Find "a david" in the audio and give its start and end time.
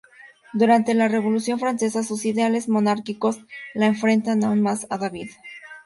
4.89-5.29